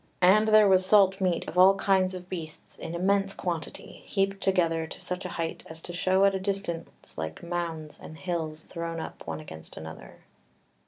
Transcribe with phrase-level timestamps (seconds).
[0.23, 4.87] And there was salt meat of all kinds of beasts in immense quantity, heaped together
[4.87, 8.99] to such a height as to show at a distance like mounds and hills thrown
[8.99, 10.21] up one against another."